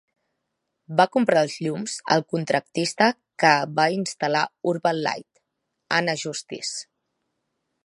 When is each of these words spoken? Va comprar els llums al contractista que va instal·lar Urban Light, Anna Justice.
Va 1.01 1.05
comprar 1.15 1.43
els 1.47 1.57
llums 1.65 1.97
al 2.15 2.25
contractista 2.35 3.09
que 3.43 3.53
va 3.81 3.87
instal·lar 3.99 4.43
Urban 4.73 5.01
Light, 5.09 5.43
Anna 5.99 6.19
Justice. 6.27 6.85